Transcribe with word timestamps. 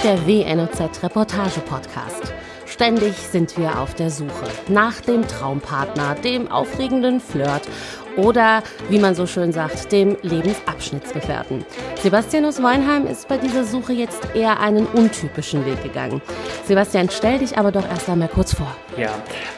ist 0.00 0.04
der 0.04 0.26
WNOZ 0.26 1.02
Reportage 1.02 1.60
Podcast. 1.60 2.32
Ständig 2.64 3.14
sind 3.16 3.58
wir 3.58 3.78
auf 3.78 3.94
der 3.94 4.08
Suche 4.08 4.46
nach 4.68 4.98
dem 5.02 5.26
Traumpartner, 5.28 6.14
dem 6.14 6.50
aufregenden 6.50 7.20
Flirt 7.20 7.68
oder, 8.16 8.62
wie 8.88 8.98
man 8.98 9.14
so 9.14 9.26
schön 9.26 9.52
sagt, 9.52 9.92
dem 9.92 10.16
Lebensabschnittsgefährten. 10.22 11.66
Sebastian 11.96 12.46
aus 12.46 12.62
Weinheim 12.62 13.06
ist 13.06 13.28
bei 13.28 13.36
dieser 13.36 13.64
Suche 13.64 13.92
jetzt 13.92 14.34
eher 14.34 14.60
einen 14.60 14.86
untypischen 14.86 15.66
Weg 15.66 15.82
gegangen. 15.82 16.22
Sebastian, 16.64 17.10
stell 17.10 17.38
dich 17.38 17.58
aber 17.58 17.70
doch 17.70 17.86
erst 17.86 18.08
einmal 18.08 18.28
kurz 18.28 18.54
vor. 18.54 18.74
Ja, 18.96 19.10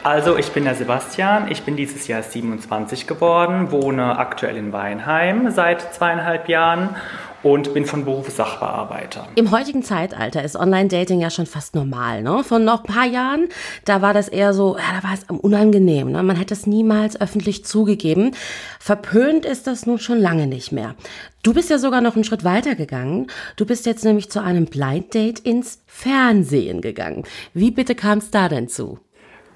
also 0.03 0.37
ich 0.37 0.51
bin 0.51 0.65
der 0.65 0.75
Sebastian, 0.75 1.49
ich 1.49 1.63
bin 1.63 1.77
dieses 1.77 2.07
Jahr 2.07 2.21
27 2.21 3.07
geworden, 3.07 3.71
wohne 3.71 4.17
aktuell 4.17 4.57
in 4.57 4.73
Weinheim 4.73 5.51
seit 5.51 5.93
zweieinhalb 5.93 6.49
Jahren 6.49 6.95
und 7.43 7.73
bin 7.73 7.85
von 7.85 8.05
Beruf 8.05 8.29
Sachbearbeiter. 8.29 9.27
Im 9.35 9.51
heutigen 9.51 9.83
Zeitalter 9.83 10.43
ist 10.43 10.55
Online-Dating 10.55 11.19
ja 11.19 11.29
schon 11.29 11.45
fast 11.45 11.75
normal. 11.75 12.23
Ne? 12.23 12.43
Von 12.43 12.63
noch 12.63 12.83
ein 12.85 12.93
paar 12.93 13.05
Jahren, 13.05 13.49
da 13.85 14.01
war 14.01 14.13
das 14.13 14.29
eher 14.29 14.53
so, 14.53 14.77
ja, 14.77 14.99
da 14.99 15.07
war 15.07 15.13
es 15.13 15.25
unangenehm. 15.29 16.11
Ne? 16.11 16.23
Man 16.23 16.37
hätte 16.37 16.53
es 16.53 16.65
niemals 16.65 17.19
öffentlich 17.19 17.65
zugegeben. 17.65 18.31
Verpönt 18.79 19.45
ist 19.45 19.67
das 19.67 19.85
nun 19.85 19.99
schon 19.99 20.19
lange 20.19 20.47
nicht 20.47 20.71
mehr. 20.71 20.95
Du 21.43 21.53
bist 21.53 21.69
ja 21.69 21.77
sogar 21.77 21.99
noch 21.99 22.15
einen 22.15 22.23
Schritt 22.23 22.45
weiter 22.45 22.75
gegangen. 22.75 23.27
Du 23.57 23.65
bist 23.65 23.85
jetzt 23.85 24.05
nämlich 24.05 24.31
zu 24.31 24.41
einem 24.41 24.65
Blind 24.65 25.13
Date 25.13 25.39
ins 25.39 25.83
Fernsehen 25.85 26.79
gegangen. 26.79 27.25
Wie 27.53 27.71
bitte 27.71 27.95
kam 27.95 28.19
es 28.19 28.31
da 28.31 28.47
denn 28.47 28.69
zu? 28.69 28.99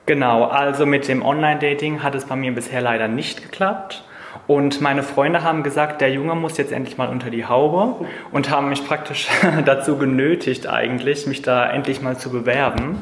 Genau, 0.05 0.45
also 0.45 0.85
mit 0.85 1.07
dem 1.07 1.21
Online-Dating 1.21 2.03
hat 2.03 2.15
es 2.15 2.25
bei 2.25 2.35
mir 2.35 2.53
bisher 2.53 2.81
leider 2.81 3.07
nicht 3.07 3.41
geklappt. 3.41 4.03
Und 4.47 4.79
meine 4.79 5.03
Freunde 5.03 5.43
haben 5.43 5.61
gesagt, 5.61 5.99
der 5.99 6.09
Junge 6.11 6.33
muss 6.33 6.57
jetzt 6.57 6.71
endlich 6.71 6.97
mal 6.97 7.09
unter 7.09 7.29
die 7.29 7.45
Haube 7.45 8.05
und 8.31 8.49
haben 8.49 8.69
mich 8.69 8.87
praktisch 8.87 9.27
dazu 9.65 9.97
genötigt 9.97 10.67
eigentlich, 10.67 11.27
mich 11.27 11.41
da 11.41 11.69
endlich 11.69 12.01
mal 12.01 12.17
zu 12.17 12.29
bewerben. 12.29 13.01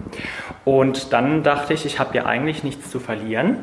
Und 0.66 1.14
dann 1.14 1.44
dachte 1.44 1.73
ich, 1.73 1.86
ich 1.86 2.00
habe 2.00 2.16
ja 2.17 2.25
eigentlich 2.25 2.64
nichts 2.64 2.89
zu 2.89 3.00
verlieren. 3.00 3.58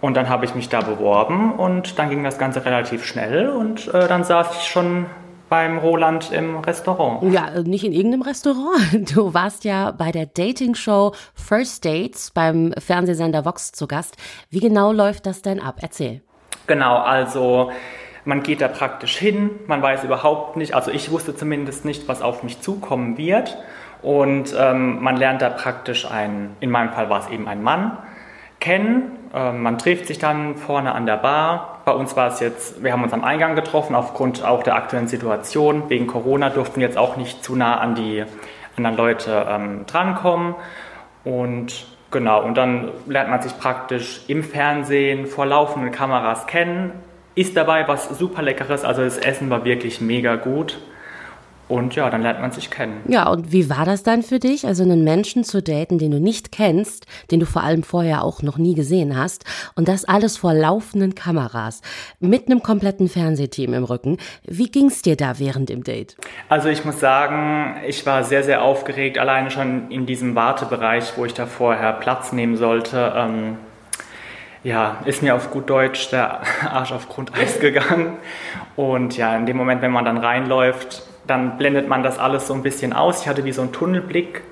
Und 0.00 0.16
dann 0.16 0.28
habe 0.28 0.44
ich 0.46 0.56
mich 0.56 0.68
da 0.68 0.80
beworben 0.80 1.52
und 1.52 1.96
dann 1.96 2.10
ging 2.10 2.24
das 2.24 2.36
Ganze 2.36 2.64
relativ 2.64 3.04
schnell 3.04 3.50
und 3.50 3.86
äh, 3.94 4.08
dann 4.08 4.24
saß 4.24 4.48
ich 4.56 4.66
schon 4.66 5.06
beim 5.48 5.78
Roland 5.78 6.32
im 6.32 6.58
Restaurant. 6.58 7.32
Ja, 7.32 7.60
nicht 7.62 7.84
in 7.84 7.92
irgendeinem 7.92 8.22
Restaurant. 8.22 9.14
Du 9.14 9.32
warst 9.32 9.64
ja 9.64 9.92
bei 9.92 10.10
der 10.10 10.26
Dating-Show 10.26 11.14
First 11.34 11.84
Dates 11.84 12.32
beim 12.32 12.72
Fernsehsender 12.78 13.44
Vox 13.44 13.70
zu 13.70 13.86
Gast. 13.86 14.16
Wie 14.50 14.60
genau 14.60 14.90
läuft 14.90 15.26
das 15.26 15.42
denn 15.42 15.60
ab? 15.60 15.76
Erzähl. 15.82 16.22
Genau, 16.66 16.98
also 16.98 17.72
man 18.24 18.42
geht 18.42 18.60
da 18.60 18.68
praktisch 18.68 19.16
hin, 19.16 19.50
man 19.66 19.82
weiß 19.82 20.04
überhaupt 20.04 20.56
nicht, 20.56 20.74
also 20.74 20.90
ich 20.90 21.10
wusste 21.10 21.34
zumindest 21.34 21.84
nicht, 21.84 22.06
was 22.08 22.22
auf 22.22 22.42
mich 22.42 22.60
zukommen 22.60 23.18
wird. 23.18 23.56
Und 24.00 24.54
ähm, 24.58 25.00
man 25.00 25.16
lernt 25.16 25.42
da 25.42 25.48
praktisch 25.48 26.10
einen, 26.10 26.56
in 26.60 26.70
meinem 26.70 26.92
Fall 26.92 27.08
war 27.08 27.20
es 27.20 27.28
eben 27.28 27.46
ein 27.46 27.62
Mann, 27.62 27.98
kennen. 28.58 29.18
Ähm, 29.32 29.62
man 29.62 29.78
trifft 29.78 30.06
sich 30.06 30.18
dann 30.18 30.56
vorne 30.56 30.92
an 30.92 31.06
der 31.06 31.16
Bar. 31.16 31.80
Bei 31.84 31.92
uns 31.92 32.16
war 32.16 32.28
es 32.28 32.40
jetzt, 32.40 32.82
wir 32.82 32.92
haben 32.92 33.04
uns 33.04 33.12
am 33.12 33.22
Eingang 33.22 33.54
getroffen, 33.54 33.94
aufgrund 33.94 34.44
auch 34.44 34.64
der 34.64 34.74
aktuellen 34.74 35.06
Situation. 35.08 35.88
Wegen 35.88 36.08
Corona 36.08 36.50
durften 36.50 36.80
wir 36.80 36.86
jetzt 36.86 36.98
auch 36.98 37.16
nicht 37.16 37.44
zu 37.44 37.54
nah 37.54 37.78
an 37.78 37.94
die 37.94 38.24
anderen 38.76 38.96
Leute 38.96 39.46
ähm, 39.48 39.86
drankommen. 39.86 40.54
Und 41.24 41.86
Genau, 42.12 42.44
und 42.44 42.56
dann 42.56 42.90
lernt 43.06 43.30
man 43.30 43.40
sich 43.40 43.58
praktisch 43.58 44.20
im 44.28 44.44
Fernsehen 44.44 45.26
vor 45.26 45.46
laufenden 45.46 45.90
Kameras 45.92 46.46
kennen, 46.46 46.92
isst 47.34 47.56
dabei 47.56 47.88
was 47.88 48.18
super 48.18 48.42
Leckeres, 48.42 48.84
also 48.84 49.02
das 49.02 49.16
Essen 49.16 49.48
war 49.48 49.64
wirklich 49.64 50.02
mega 50.02 50.36
gut. 50.36 50.78
Und 51.72 51.94
ja, 51.94 52.10
dann 52.10 52.20
lernt 52.20 52.38
man 52.38 52.52
sich 52.52 52.70
kennen. 52.70 53.00
Ja, 53.08 53.30
und 53.30 53.50
wie 53.50 53.70
war 53.70 53.86
das 53.86 54.02
dann 54.02 54.22
für 54.22 54.38
dich, 54.38 54.66
also 54.66 54.82
einen 54.82 55.04
Menschen 55.04 55.42
zu 55.42 55.62
daten, 55.62 55.96
den 55.96 56.10
du 56.10 56.20
nicht 56.20 56.52
kennst, 56.52 57.06
den 57.30 57.40
du 57.40 57.46
vor 57.46 57.62
allem 57.62 57.82
vorher 57.82 58.24
auch 58.24 58.42
noch 58.42 58.58
nie 58.58 58.74
gesehen 58.74 59.16
hast 59.16 59.46
und 59.74 59.88
das 59.88 60.04
alles 60.04 60.36
vor 60.36 60.52
laufenden 60.52 61.14
Kameras, 61.14 61.80
mit 62.20 62.48
einem 62.48 62.62
kompletten 62.62 63.08
Fernsehteam 63.08 63.72
im 63.72 63.84
Rücken. 63.84 64.18
Wie 64.44 64.70
ging 64.70 64.88
es 64.88 65.00
dir 65.00 65.16
da 65.16 65.38
während 65.38 65.70
dem 65.70 65.82
Date? 65.82 66.18
Also 66.50 66.68
ich 66.68 66.84
muss 66.84 67.00
sagen, 67.00 67.76
ich 67.86 68.04
war 68.04 68.22
sehr, 68.22 68.42
sehr 68.42 68.60
aufgeregt, 68.60 69.16
alleine 69.16 69.50
schon 69.50 69.90
in 69.90 70.04
diesem 70.04 70.34
Wartebereich, 70.34 71.14
wo 71.16 71.24
ich 71.24 71.32
da 71.32 71.46
vorher 71.46 71.94
Platz 71.94 72.34
nehmen 72.34 72.58
sollte. 72.58 73.14
Ähm 73.16 73.56
ja, 74.62 74.98
ist 75.06 75.22
mir 75.22 75.34
auf 75.34 75.50
gut 75.50 75.70
Deutsch 75.70 76.10
der 76.10 76.42
Arsch 76.70 76.92
auf 76.92 77.08
Grundeis 77.08 77.60
gegangen. 77.60 78.18
Und 78.76 79.16
ja, 79.16 79.34
in 79.34 79.46
dem 79.46 79.56
Moment, 79.56 79.80
wenn 79.80 79.90
man 79.90 80.04
dann 80.04 80.18
reinläuft, 80.18 81.02
dann 81.26 81.58
blendet 81.58 81.88
man 81.88 82.02
das 82.02 82.18
alles 82.18 82.46
so 82.46 82.54
ein 82.54 82.62
bisschen 82.62 82.92
aus. 82.92 83.22
Ich 83.22 83.28
hatte 83.28 83.44
wie 83.44 83.52
so 83.52 83.62
einen 83.62 83.72
Tunnelblick 83.72 84.42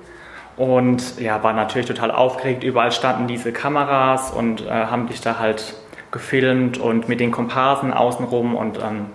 und 0.57 1.19
ja, 1.19 1.43
war 1.43 1.53
natürlich 1.53 1.87
total 1.87 2.11
aufgeregt. 2.11 2.63
Überall 2.63 2.91
standen 2.91 3.27
diese 3.27 3.51
Kameras 3.51 4.31
und 4.31 4.65
äh, 4.65 4.69
haben 4.69 5.07
dich 5.07 5.21
da 5.21 5.39
halt 5.39 5.75
gefilmt 6.11 6.77
und 6.77 7.07
mit 7.07 7.19
den 7.19 7.31
Komparsen 7.31 7.93
außenrum 7.93 8.55
und 8.55 8.79
ähm, 8.79 9.07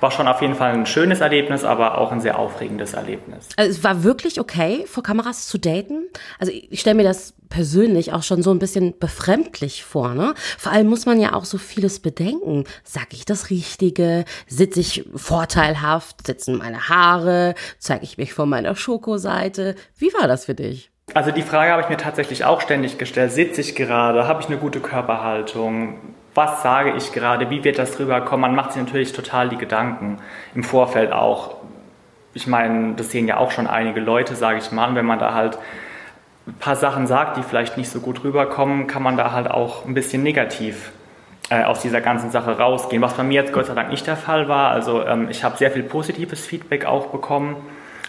war 0.00 0.10
schon 0.10 0.28
auf 0.28 0.42
jeden 0.42 0.54
Fall 0.54 0.72
ein 0.72 0.86
schönes 0.86 1.20
Erlebnis, 1.20 1.64
aber 1.64 1.98
auch 1.98 2.12
ein 2.12 2.20
sehr 2.20 2.38
aufregendes 2.38 2.94
Erlebnis. 2.94 3.48
Also 3.56 3.70
es 3.70 3.84
war 3.84 4.02
wirklich 4.02 4.40
okay, 4.40 4.84
vor 4.86 5.02
Kameras 5.02 5.46
zu 5.46 5.58
daten. 5.58 6.06
Also 6.38 6.52
ich 6.52 6.80
stelle 6.80 6.96
mir 6.96 7.04
das 7.04 7.34
persönlich 7.48 8.12
auch 8.12 8.22
schon 8.22 8.42
so 8.42 8.50
ein 8.50 8.58
bisschen 8.58 8.98
befremdlich 8.98 9.84
vor. 9.84 10.14
Ne? 10.14 10.34
Vor 10.58 10.72
allem 10.72 10.88
muss 10.88 11.06
man 11.06 11.20
ja 11.20 11.32
auch 11.34 11.44
so 11.44 11.58
vieles 11.58 12.00
bedenken. 12.00 12.64
Sag 12.84 13.12
ich 13.12 13.24
das 13.24 13.50
Richtige? 13.50 14.24
Sitze 14.46 14.80
ich 14.80 15.04
vorteilhaft? 15.14 16.26
Sitzen 16.26 16.58
meine 16.58 16.88
Haare? 16.88 17.54
Zeige 17.78 18.04
ich 18.04 18.18
mich 18.18 18.32
von 18.32 18.48
meiner 18.48 18.74
Schokoseite? 18.74 19.76
Wie 19.96 20.12
war 20.12 20.28
das 20.28 20.46
für 20.46 20.54
dich? 20.54 20.90
Also 21.14 21.30
die 21.30 21.42
Frage 21.42 21.70
habe 21.70 21.82
ich 21.82 21.88
mir 21.88 21.96
tatsächlich 21.96 22.44
auch 22.44 22.60
ständig 22.60 22.98
gestellt. 22.98 23.32
Sitze 23.32 23.60
ich 23.60 23.76
gerade? 23.76 24.26
Habe 24.26 24.42
ich 24.42 24.48
eine 24.48 24.58
gute 24.58 24.80
Körperhaltung? 24.80 26.15
Was 26.36 26.62
sage 26.62 26.92
ich 26.98 27.12
gerade? 27.12 27.48
Wie 27.48 27.64
wird 27.64 27.78
das 27.78 27.98
rüberkommen? 27.98 28.42
Man 28.42 28.54
macht 28.54 28.72
sich 28.72 28.82
natürlich 28.82 29.14
total 29.14 29.48
die 29.48 29.56
Gedanken 29.56 30.18
im 30.54 30.64
Vorfeld 30.64 31.10
auch. 31.10 31.54
Ich 32.34 32.46
meine, 32.46 32.92
das 32.94 33.10
sehen 33.10 33.26
ja 33.26 33.38
auch 33.38 33.52
schon 33.52 33.66
einige 33.66 34.00
Leute, 34.00 34.36
sage 34.36 34.58
ich 34.58 34.70
mal. 34.70 34.94
Wenn 34.94 35.06
man 35.06 35.18
da 35.18 35.32
halt 35.32 35.58
ein 36.46 36.52
paar 36.58 36.76
Sachen 36.76 37.06
sagt, 37.06 37.38
die 37.38 37.42
vielleicht 37.42 37.78
nicht 37.78 37.88
so 37.88 38.00
gut 38.00 38.22
rüberkommen, 38.22 38.86
kann 38.86 39.02
man 39.02 39.16
da 39.16 39.32
halt 39.32 39.50
auch 39.50 39.86
ein 39.86 39.94
bisschen 39.94 40.22
negativ 40.22 40.92
äh, 41.48 41.64
aus 41.64 41.80
dieser 41.80 42.02
ganzen 42.02 42.30
Sache 42.30 42.58
rausgehen. 42.58 43.00
Was 43.00 43.14
bei 43.14 43.22
mir 43.22 43.40
jetzt 43.40 43.54
Gott 43.54 43.64
sei 43.64 43.74
Dank 43.74 43.88
nicht 43.88 44.06
der 44.06 44.18
Fall 44.18 44.46
war. 44.46 44.72
Also 44.72 45.06
ähm, 45.06 45.30
ich 45.30 45.42
habe 45.42 45.56
sehr 45.56 45.70
viel 45.70 45.84
positives 45.84 46.44
Feedback 46.44 46.84
auch 46.84 47.06
bekommen 47.06 47.56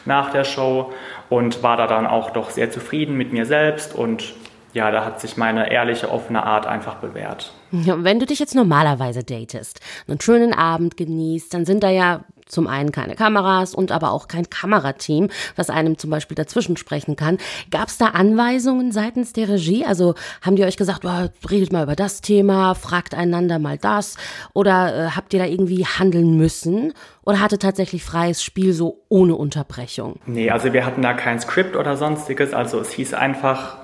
nach 0.04 0.32
der 0.32 0.44
Show 0.44 0.92
und 1.30 1.64
war 1.64 1.78
da 1.78 1.88
dann 1.88 2.06
auch 2.06 2.32
doch 2.32 2.50
sehr 2.50 2.72
zufrieden 2.72 3.16
mit 3.16 3.32
mir 3.32 3.46
selbst 3.46 3.96
und 3.96 4.34
ja, 4.78 4.92
da 4.92 5.04
hat 5.04 5.20
sich 5.20 5.38
meine 5.38 5.72
ehrliche, 5.72 6.12
offene 6.12 6.44
Art 6.44 6.68
einfach 6.68 6.96
bewährt. 6.98 7.52
Ja, 7.72 8.04
wenn 8.04 8.20
du 8.20 8.28
dich 8.28 8.38
jetzt 8.38 8.54
normalerweise 8.54 9.24
datest, 9.24 9.80
einen 10.08 10.22
schönen 10.22 10.54
Abend 10.54 10.98
genießt, 10.98 11.52
dann 11.52 11.66
sind 11.66 11.82
da 11.82 11.90
ja 11.90 12.24
zum 12.46 12.68
einen 12.68 12.92
keine 12.92 13.16
Kameras 13.16 13.74
und 13.74 13.92
aber 13.92 14.12
auch 14.12 14.28
kein 14.28 14.50
Kamerateam, 14.50 15.30
was 15.56 15.72
einem 15.72 15.98
zum 15.98 16.12
Beispiel 16.12 16.36
dazwischen 16.36 16.78
sprechen 16.78 17.16
kann. 17.16 17.40
Gab 17.72 17.88
es 17.88 17.98
da 17.98 18.10
Anweisungen 18.10 18.92
seitens 18.92 19.34
der 19.34 19.50
Regie? 19.50 19.84
Also 19.84 20.14
haben 20.44 20.56
die 20.56 20.64
euch 20.64 20.78
gesagt, 20.78 21.04
oh, 21.04 21.28
redet 21.50 21.74
mal 21.74 21.84
über 21.84 21.96
das 21.96 22.22
Thema, 22.22 22.76
fragt 22.76 23.16
einander 23.16 23.58
mal 23.58 23.80
das? 23.80 24.16
Oder 24.54 25.08
äh, 25.08 25.10
habt 25.10 25.34
ihr 25.34 25.40
da 25.40 25.46
irgendwie 25.46 25.86
handeln 25.86 26.38
müssen? 26.38 26.94
Oder 27.26 27.42
hatte 27.42 27.58
tatsächlich 27.58 28.04
freies 28.04 28.44
Spiel 28.44 28.74
so 28.74 29.04
ohne 29.10 29.36
Unterbrechung? 29.36 30.20
Nee, 30.28 30.52
also 30.52 30.72
wir 30.72 30.86
hatten 30.86 31.02
da 31.02 31.14
kein 31.14 31.40
Skript 31.40 31.76
oder 31.76 31.98
sonstiges. 31.98 32.54
Also 32.54 32.80
es 32.80 32.92
hieß 32.92 33.16
einfach, 33.16 33.77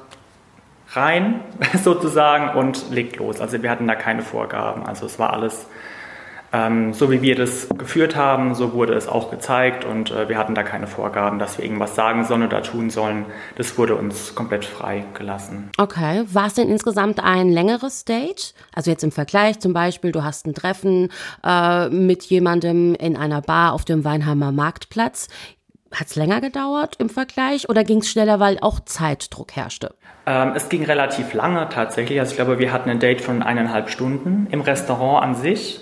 rein 0.96 1.42
sozusagen 1.84 2.58
und 2.58 2.92
legt 2.92 3.18
los. 3.18 3.42
Also 3.42 3.62
wir 3.62 3.70
hatten 3.70 3.88
da 3.88 3.96
keine 3.96 4.22
Vorgaben. 4.22 4.86
Also 4.86 5.06
es 5.06 5.20
war 5.20 5.34
alles 5.34 5.68
ähm, 6.54 6.94
so, 6.94 7.10
wie 7.10 7.24
wir 7.24 7.36
das 7.36 7.68
geführt 7.76 8.16
haben, 8.16 8.54
so 8.54 8.74
wurde 8.74 8.94
es 8.94 9.08
auch 9.08 9.32
gezeigt 9.32 9.86
und 9.86 10.12
äh, 10.12 10.30
wir 10.30 10.38
hatten 10.38 10.54
da 10.54 10.62
keine 10.62 10.86
Vorgaben, 10.86 11.40
dass 11.40 11.58
wir 11.58 11.66
irgendwas 11.66 11.96
sagen 11.96 12.26
sollen 12.26 12.44
oder 12.44 12.62
tun 12.62 12.92
sollen. 12.92 13.26
Das 13.56 13.76
wurde 13.80 13.96
uns 13.96 14.36
komplett 14.36 14.64
frei 14.64 15.04
gelassen. 15.16 15.72
Okay. 15.80 16.24
War 16.32 16.46
es 16.46 16.54
denn 16.54 16.70
insgesamt 16.70 17.24
ein 17.24 17.50
längeres 17.50 18.06
Date? 18.06 18.54
Also 18.72 18.92
jetzt 18.92 19.04
im 19.04 19.12
Vergleich 19.12 19.60
zum 19.60 19.74
Beispiel, 19.74 20.12
du 20.12 20.24
hast 20.24 20.46
ein 20.46 20.54
Treffen 20.54 21.10
äh, 21.44 21.90
mit 21.90 22.24
jemandem 22.26 22.94
in 22.94 23.18
einer 23.18 23.42
Bar 23.42 23.74
auf 23.74 23.84
dem 23.84 24.04
Weinheimer 24.04 24.52
Marktplatz. 24.52 25.30
Hat 25.94 26.08
es 26.08 26.16
länger 26.16 26.42
gedauert 26.42 26.96
im 26.98 27.10
Vergleich 27.10 27.70
oder 27.70 27.84
ging 27.84 28.00
es 28.00 28.10
schneller, 28.10 28.40
weil 28.40 28.58
auch 28.62 28.80
Zeitdruck 28.80 29.56
herrschte? 29.56 29.94
Ähm, 30.26 30.54
es 30.56 30.70
ging 30.70 30.84
relativ 30.86 31.34
lange 31.34 31.70
tatsächlich. 31.70 32.20
Also 32.20 32.32
ich 32.32 32.38
glaube, 32.38 32.58
wir 32.58 32.72
hatten 32.72 32.90
ein 32.90 33.00
Date 33.00 33.22
von 33.22 33.44
eineinhalb 33.44 33.90
Stunden 33.90 34.48
im 34.50 34.62
Restaurant 34.62 35.24
an 35.24 35.36
sich. 35.36 35.82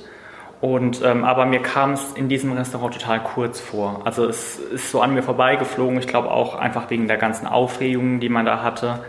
Und, 0.59 1.01
ähm, 1.03 1.23
aber 1.23 1.45
mir 1.45 1.61
kam 1.61 1.93
es 1.93 2.13
in 2.13 2.29
diesem 2.29 2.51
Restaurant 2.51 2.93
total 2.93 3.23
kurz 3.23 3.59
vor. 3.59 4.01
Also 4.05 4.27
es 4.27 4.57
ist 4.59 4.91
so 4.91 5.01
an 5.01 5.13
mir 5.13 5.23
vorbeigeflogen. 5.23 5.97
Ich 5.97 6.07
glaube 6.07 6.29
auch 6.29 6.55
einfach 6.55 6.89
wegen 6.89 7.07
der 7.07 7.17
ganzen 7.17 7.47
Aufregungen, 7.47 8.19
die 8.19 8.29
man 8.29 8.45
da 8.45 8.61
hatte. 8.61 9.03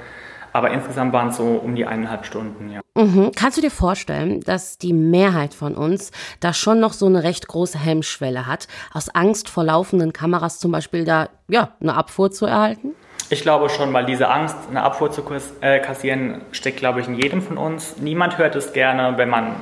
Aber 0.53 0.71
insgesamt 0.71 1.13
waren 1.13 1.29
es 1.29 1.37
so 1.37 1.45
um 1.45 1.75
die 1.75 1.87
eineinhalb 1.87 2.27
Stunden, 2.27 2.71
ja. 2.71 2.81
Mhm. 2.95 3.33
Kannst 3.35 3.57
du 3.57 3.63
dir 3.63 3.71
vorstellen, 3.71 4.41
dass 4.41 4.77
die 4.77 4.93
Mehrheit 4.93 5.55
von 5.55 5.75
uns 5.75 6.11
da 6.41 6.53
schon 6.53 6.79
noch 6.79 6.93
so 6.93 7.07
eine 7.07 7.23
recht 7.23 7.49
große 7.49 7.79
Hemmschwelle 7.79 8.47
hat, 8.47 8.69
aus 8.93 9.09
Angst 9.09 9.49
vor 9.49 9.65
laufenden 9.65 10.13
Kameras 10.13 10.59
zum 10.59 10.73
Beispiel 10.73 11.05
da 11.05 11.31
ja 11.49 11.71
eine 11.81 11.95
Abfuhr 11.95 12.31
zu 12.31 12.47
erhalten? 12.47 12.91
Ich 13.31 13.41
glaube 13.41 13.71
schon, 13.71 13.95
weil 13.95 14.05
diese 14.05 14.29
Angst, 14.29 14.57
eine 14.69 14.83
Abfuhr 14.83 15.11
zu 15.11 15.25
äh, 15.63 15.81
kassieren, 15.81 16.43
steckt, 16.53 16.77
glaube 16.77 17.01
ich, 17.01 17.09
in 17.09 17.15
jedem 17.15 17.41
von 17.41 17.57
uns. 17.57 17.97
Niemand 17.97 18.37
hört 18.37 18.55
es 18.57 18.75
gerne, 18.75 19.17
wenn 19.17 19.31
man 19.31 19.57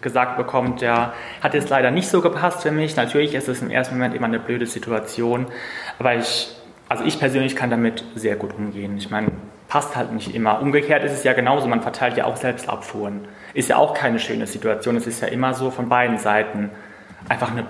gesagt 0.00 0.38
bekommt, 0.38 0.80
ja, 0.80 1.12
hat 1.42 1.52
jetzt 1.52 1.68
leider 1.68 1.90
nicht 1.90 2.08
so 2.08 2.22
gepasst 2.22 2.62
für 2.62 2.70
mich. 2.70 2.96
Natürlich 2.96 3.34
ist 3.34 3.48
es 3.48 3.60
im 3.60 3.70
ersten 3.70 3.96
Moment 3.96 4.14
immer 4.14 4.26
eine 4.26 4.38
blöde 4.38 4.66
Situation, 4.66 5.46
aber 5.98 6.14
ich, 6.14 6.54
also 6.88 7.04
ich 7.04 7.18
persönlich 7.18 7.56
kann 7.56 7.70
damit 7.70 8.04
sehr 8.14 8.36
gut 8.36 8.54
umgehen. 8.56 8.96
Ich 8.96 9.10
meine, 9.10 9.28
passt 9.68 9.96
halt 9.96 10.12
nicht 10.12 10.34
immer. 10.34 10.60
Umgekehrt 10.60 11.04
ist 11.04 11.12
es 11.12 11.24
ja 11.24 11.32
genauso, 11.32 11.66
man 11.66 11.82
verteilt 11.82 12.16
ja 12.16 12.24
auch 12.26 12.36
selbst 12.36 12.68
Abfuhren. 12.68 13.26
Ist 13.54 13.68
ja 13.68 13.76
auch 13.76 13.94
keine 13.94 14.18
schöne 14.18 14.46
Situation. 14.46 14.96
Es 14.96 15.06
ist 15.06 15.20
ja 15.20 15.28
immer 15.28 15.54
so 15.54 15.70
von 15.70 15.88
beiden 15.88 16.18
Seiten 16.18 16.70
einfach 17.28 17.50
eine 17.50 17.66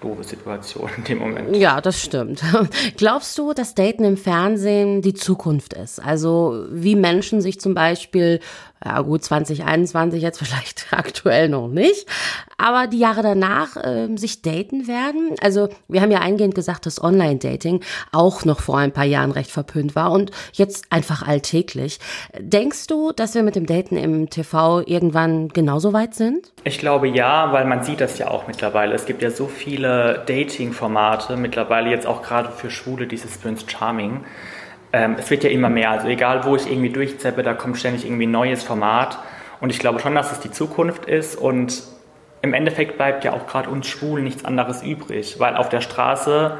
doofe 0.00 0.24
Situation 0.24 0.90
in 0.96 1.04
dem 1.04 1.18
Moment. 1.18 1.56
Ja, 1.56 1.80
das 1.80 2.02
stimmt. 2.02 2.42
Glaubst 2.96 3.36
du, 3.38 3.52
dass 3.52 3.74
Daten 3.74 4.04
im 4.04 4.16
Fernsehen 4.16 5.02
die 5.02 5.14
Zukunft 5.14 5.74
ist? 5.74 5.98
Also 6.00 6.66
wie 6.70 6.96
Menschen 6.96 7.40
sich 7.40 7.60
zum 7.60 7.74
Beispiel 7.74 8.40
ja 8.84 9.02
gut, 9.02 9.22
2021 9.22 10.22
jetzt 10.22 10.38
vielleicht 10.42 10.86
aktuell 10.90 11.48
noch 11.48 11.68
nicht, 11.68 12.06
aber 12.56 12.86
die 12.86 12.98
Jahre 12.98 13.22
danach 13.22 13.76
äh, 13.76 14.08
sich 14.16 14.42
daten 14.42 14.88
werden. 14.88 15.34
Also 15.42 15.68
wir 15.88 16.00
haben 16.00 16.10
ja 16.10 16.20
eingehend 16.20 16.54
gesagt, 16.54 16.86
dass 16.86 17.02
Online-Dating 17.02 17.82
auch 18.12 18.44
noch 18.44 18.60
vor 18.60 18.78
ein 18.78 18.92
paar 18.92 19.04
Jahren 19.04 19.30
recht 19.30 19.50
verpönt 19.50 19.94
war 19.94 20.12
und 20.12 20.30
jetzt 20.52 20.86
einfach 20.90 21.26
alltäglich. 21.26 21.98
Denkst 22.38 22.86
du, 22.86 23.12
dass 23.12 23.34
wir 23.34 23.42
mit 23.42 23.56
dem 23.56 23.66
Daten 23.66 23.96
im 23.96 24.30
TV 24.30 24.80
irgendwann 24.86 25.48
genauso 25.48 25.92
weit 25.92 26.14
sind? 26.14 26.52
Ich 26.64 26.78
glaube 26.78 27.08
ja, 27.08 27.52
weil 27.52 27.66
man 27.66 27.84
sieht 27.84 28.00
das 28.00 28.18
ja 28.18 28.28
auch 28.28 28.46
mittlerweile. 28.46 28.94
Es 28.94 29.06
gibt 29.06 29.22
ja 29.22 29.30
so 29.30 29.46
viele 29.46 29.89
Dating-Formate 30.26 31.36
mittlerweile 31.36 31.90
jetzt 31.90 32.06
auch 32.06 32.22
gerade 32.22 32.50
für 32.50 32.70
Schwule, 32.70 33.06
dieses 33.06 33.38
Prince 33.38 33.64
Charming 33.68 34.24
ähm, 34.92 35.16
es 35.18 35.30
wird 35.30 35.44
ja 35.44 35.50
immer 35.50 35.68
mehr. 35.68 35.90
Also 35.90 36.08
egal, 36.08 36.44
wo 36.44 36.56
ich 36.56 36.70
irgendwie 36.70 36.90
durchzeppe, 36.90 37.42
da 37.42 37.54
kommt 37.54 37.78
ständig 37.78 38.04
irgendwie 38.04 38.26
ein 38.26 38.30
neues 38.30 38.62
Format. 38.62 39.18
Und 39.60 39.70
ich 39.70 39.78
glaube 39.78 40.00
schon, 40.00 40.14
dass 40.14 40.32
es 40.32 40.40
die 40.40 40.50
Zukunft 40.50 41.06
ist. 41.06 41.36
Und 41.36 41.82
im 42.42 42.54
Endeffekt 42.54 42.96
bleibt 42.96 43.24
ja 43.24 43.32
auch 43.32 43.46
gerade 43.46 43.70
uns 43.70 43.86
Schwulen 43.86 44.24
nichts 44.24 44.44
anderes 44.44 44.82
übrig. 44.82 45.38
Weil 45.38 45.56
auf 45.56 45.68
der 45.68 45.80
Straße 45.80 46.58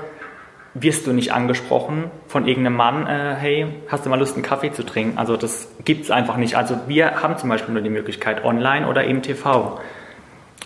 wirst 0.74 1.06
du 1.06 1.12
nicht 1.12 1.32
angesprochen 1.32 2.12
von 2.28 2.46
irgendeinem 2.46 2.76
Mann, 2.76 3.06
äh, 3.08 3.34
hey, 3.34 3.66
hast 3.88 4.06
du 4.06 4.10
mal 4.10 4.20
Lust, 4.20 4.34
einen 4.34 4.44
Kaffee 4.44 4.70
zu 4.70 4.84
trinken? 4.84 5.18
Also 5.18 5.36
das 5.36 5.68
gibt 5.84 6.04
es 6.04 6.12
einfach 6.12 6.36
nicht. 6.36 6.54
Also 6.56 6.76
wir 6.86 7.22
haben 7.22 7.36
zum 7.38 7.48
Beispiel 7.48 7.74
nur 7.74 7.82
die 7.82 7.90
Möglichkeit 7.90 8.44
online 8.44 8.86
oder 8.86 9.04
eben 9.04 9.22
TV. 9.22 9.80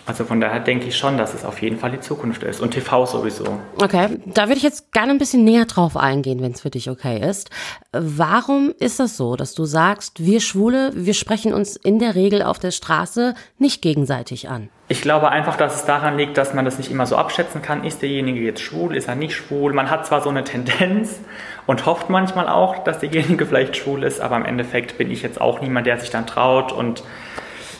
Also 0.07 0.23
von 0.23 0.39
daher 0.39 0.59
denke 0.59 0.87
ich 0.87 0.97
schon, 0.97 1.17
dass 1.17 1.33
es 1.33 1.43
auf 1.43 1.61
jeden 1.61 1.79
Fall 1.79 1.91
die 1.91 1.99
Zukunft 1.99 2.43
ist 2.43 2.61
und 2.61 2.71
TV 2.71 3.05
sowieso. 3.07 3.59
Okay, 3.81 4.19
da 4.25 4.43
würde 4.43 4.57
ich 4.57 4.63
jetzt 4.63 4.91
gerne 4.91 5.11
ein 5.11 5.17
bisschen 5.17 5.43
näher 5.43 5.65
drauf 5.65 5.97
eingehen, 5.97 6.41
wenn 6.41 6.51
es 6.51 6.61
für 6.61 6.69
dich 6.69 6.89
okay 6.91 7.27
ist. 7.27 7.49
Warum 7.91 8.73
ist 8.79 8.99
das 8.99 9.17
so, 9.17 9.35
dass 9.35 9.55
du 9.55 9.65
sagst, 9.65 10.23
wir 10.23 10.41
Schwule, 10.41 10.91
wir 10.93 11.15
sprechen 11.15 11.53
uns 11.53 11.75
in 11.75 11.97
der 11.97 12.13
Regel 12.13 12.43
auf 12.43 12.59
der 12.59 12.69
Straße 12.69 13.33
nicht 13.57 13.81
gegenseitig 13.81 14.47
an? 14.47 14.69
Ich 14.87 15.01
glaube 15.01 15.29
einfach, 15.29 15.57
dass 15.57 15.75
es 15.75 15.85
daran 15.85 16.15
liegt, 16.15 16.37
dass 16.37 16.53
man 16.53 16.65
das 16.65 16.77
nicht 16.77 16.91
immer 16.91 17.07
so 17.07 17.15
abschätzen 17.15 17.63
kann. 17.63 17.83
Ist 17.83 18.03
derjenige 18.03 18.41
jetzt 18.41 18.61
schwul, 18.61 18.95
ist 18.95 19.07
er 19.07 19.15
nicht 19.15 19.33
schwul? 19.33 19.73
Man 19.73 19.89
hat 19.89 20.05
zwar 20.05 20.21
so 20.21 20.29
eine 20.29 20.43
Tendenz 20.43 21.19
und 21.65 21.87
hofft 21.87 22.11
manchmal 22.11 22.47
auch, 22.47 22.83
dass 22.83 22.99
derjenige 22.99 23.45
vielleicht 23.47 23.75
schwul 23.75 24.03
ist, 24.03 24.21
aber 24.21 24.35
im 24.35 24.45
Endeffekt 24.45 24.99
bin 24.99 25.09
ich 25.09 25.23
jetzt 25.23 25.41
auch 25.41 25.61
niemand, 25.61 25.87
der 25.87 25.99
sich 25.99 26.11
dann 26.11 26.27
traut 26.27 26.71
und 26.71 27.03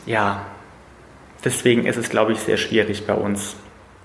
ja, 0.07 0.47
Deswegen 1.45 1.85
ist 1.85 1.97
es, 1.97 2.09
glaube 2.09 2.33
ich, 2.33 2.39
sehr 2.39 2.57
schwierig 2.57 3.05
bei 3.05 3.13
uns. 3.13 3.55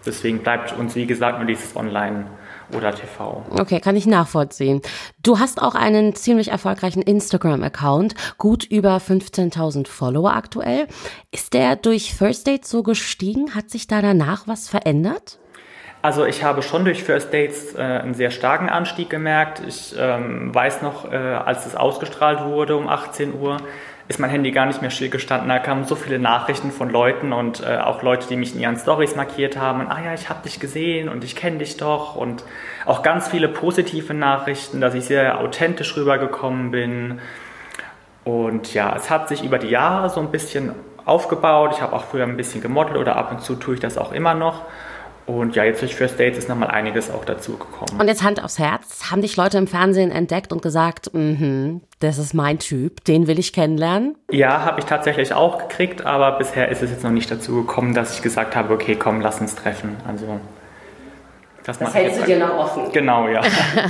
Deswegen 0.05 0.39
bleibt 0.43 0.77
uns, 0.79 0.95
wie 0.95 1.07
gesagt, 1.07 1.39
nur 1.39 1.47
dieses 1.47 1.75
Online 1.75 2.27
oder 2.73 2.95
TV. 2.95 3.45
Okay, 3.51 3.81
kann 3.81 3.97
ich 3.97 4.07
nachvollziehen. 4.07 4.81
Du 5.23 5.39
hast 5.39 5.61
auch 5.61 5.75
einen 5.75 6.15
ziemlich 6.15 6.49
erfolgreichen 6.49 7.03
Instagram-Account, 7.03 8.15
gut 8.39 8.65
über 8.65 8.97
15.000 8.99 9.89
Follower 9.89 10.33
aktuell. 10.35 10.87
Ist 11.33 11.53
der 11.53 11.77
durch 11.77 12.15
First 12.15 12.47
Dates 12.47 12.71
so 12.71 12.83
gestiegen? 12.83 13.55
Hat 13.55 13.71
sich 13.71 13.87
da 13.87 14.01
danach 14.01 14.47
was 14.47 14.69
verändert? 14.69 15.40
Also 16.03 16.25
ich 16.25 16.43
habe 16.43 16.63
schon 16.63 16.85
durch 16.85 17.05
First 17.05 17.33
Dates 17.35 17.75
äh, 17.75 17.81
einen 17.81 18.15
sehr 18.15 18.31
starken 18.31 18.71
Anstieg 18.71 19.11
gemerkt. 19.11 19.61
Ich 19.67 19.95
ähm, 19.99 20.55
weiß 20.55 20.81
noch, 20.81 21.13
äh, 21.13 21.17
als 21.17 21.67
es 21.67 21.77
ausgestrahlt 21.77 22.43
wurde 22.45 22.77
um 22.77 22.89
18 22.89 23.35
Uhr, 23.35 23.59
ist 24.09 24.19
mein 24.19 24.31
Handy 24.31 24.51
gar 24.51 24.65
nicht 24.65 24.81
mehr 24.81 24.91
stillgestanden. 24.91 25.51
Da 25.51 25.59
kamen 25.59 25.85
so 25.85 25.95
viele 25.95 26.19
Nachrichten 26.19 26.73
von 26.73 26.89
Leuten 26.89 27.33
und 27.35 27.63
äh, 27.63 27.77
auch 27.77 28.03
Leute, 28.03 28.27
die 28.29 28.37
mich 28.37 28.55
in 28.55 28.61
ihren 28.61 28.77
Stories 28.77 29.15
markiert 29.15 29.59
haben. 29.59 29.81
Und, 29.81 29.89
ah 29.89 30.03
ja, 30.03 30.15
ich 30.15 30.31
habe 30.31 30.43
dich 30.43 30.59
gesehen 30.59 31.11
und 31.11 31.23
ich 31.23 31.37
kenne 31.37 31.59
dich 31.59 31.77
doch. 31.77 32.17
Und 32.17 32.45
auch 32.87 33.03
ganz 33.03 33.29
viele 33.29 33.49
positive 33.49 34.15
Nachrichten, 34.15 34.81
dass 34.81 34.95
ich 34.95 35.05
sehr 35.05 35.39
authentisch 35.39 35.97
rübergekommen 35.97 36.71
bin. 36.71 37.21
Und 38.25 38.73
ja, 38.73 38.97
es 38.97 39.11
hat 39.11 39.29
sich 39.29 39.45
über 39.45 39.59
die 39.59 39.69
Jahre 39.69 40.09
so 40.09 40.21
ein 40.21 40.31
bisschen 40.31 40.73
aufgebaut. 41.05 41.73
Ich 41.75 41.83
habe 41.83 41.95
auch 41.95 42.05
früher 42.05 42.25
ein 42.25 42.39
bisschen 42.39 42.63
gemodelt 42.63 42.97
oder 42.97 43.17
ab 43.17 43.31
und 43.31 43.43
zu 43.43 43.55
tue 43.55 43.75
ich 43.75 43.81
das 43.81 43.99
auch 43.99 44.13
immer 44.13 44.35
noch. 44.35 44.63
Und 45.31 45.55
ja, 45.55 45.63
jetzt 45.63 45.81
durch 45.81 45.95
First 45.95 46.19
Dates 46.19 46.39
ist 46.39 46.49
nochmal 46.49 46.71
einiges 46.71 47.09
auch 47.09 47.25
dazu 47.25 47.57
gekommen. 47.57 48.01
Und 48.01 48.09
jetzt 48.09 48.25
Hand 48.25 48.43
aufs 48.43 48.59
Herz, 48.59 49.11
haben 49.11 49.23
dich 49.23 49.37
Leute 49.37 49.59
im 49.59 49.69
Fernsehen 49.69 50.11
entdeckt 50.11 50.53
und 50.53 50.61
gesagt, 50.61 51.15
mhm, 51.15 51.83
das 52.01 52.19
ist 52.19 52.35
mein 52.35 52.59
Typ, 52.59 53.05
den 53.05 53.29
will 53.29 53.39
ich 53.39 53.53
kennenlernen? 53.53 54.17
Ja, 54.31 54.65
habe 54.65 54.81
ich 54.81 54.87
tatsächlich 54.87 55.33
auch 55.33 55.69
gekriegt, 55.69 56.05
aber 56.05 56.37
bisher 56.39 56.69
ist 56.69 56.83
es 56.83 56.91
jetzt 56.91 57.05
noch 57.05 57.13
nicht 57.13 57.31
dazu 57.31 57.55
gekommen, 57.55 57.95
dass 57.95 58.15
ich 58.15 58.23
gesagt 58.23 58.57
habe, 58.57 58.75
okay, 58.75 58.97
komm, 58.97 59.21
lass 59.21 59.41
uns 59.41 59.55
treffen. 59.55 59.97
Also 60.07 60.41
das, 61.63 61.79
das 61.79 61.95
hältst 61.95 62.21
du 62.21 62.25
dir 62.25 62.39
noch 62.39 62.57
offen. 62.57 62.91
Genau, 62.93 63.29
ja. 63.29 63.43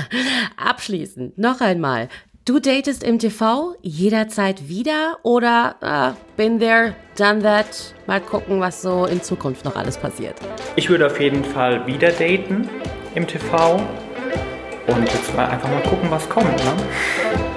Abschließend 0.56 1.38
noch 1.38 1.62
einmal. 1.62 2.08
Du 2.50 2.58
datest 2.58 3.04
im 3.04 3.20
TV 3.20 3.76
jederzeit 3.80 4.68
wieder 4.68 5.18
oder 5.22 5.76
uh, 5.84 6.20
been 6.36 6.58
there, 6.58 6.96
done 7.16 7.40
that? 7.42 7.94
Mal 8.08 8.20
gucken, 8.20 8.58
was 8.58 8.82
so 8.82 9.04
in 9.04 9.22
Zukunft 9.22 9.64
noch 9.64 9.76
alles 9.76 9.96
passiert. 9.96 10.34
Ich 10.74 10.90
würde 10.90 11.06
auf 11.06 11.20
jeden 11.20 11.44
Fall 11.44 11.86
wieder 11.86 12.10
daten 12.10 12.68
im 13.14 13.24
TV 13.24 13.76
und 14.88 15.00
jetzt 15.00 15.32
mal 15.36 15.46
einfach 15.46 15.70
mal 15.70 15.82
gucken, 15.84 16.10
was 16.10 16.28
kommt. 16.28 16.56
Ne? 16.56 17.49